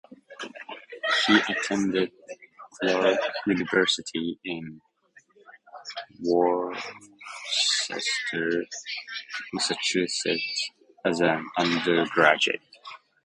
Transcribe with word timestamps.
He 1.27 1.37
attended 1.47 2.11
Clark 2.79 3.17
University 3.45 4.39
in 4.43 4.81
Worcester, 6.23 6.81
Massachusetts 9.53 10.71
as 11.05 11.19
an 11.21 11.47
undergraduate. 11.55 12.63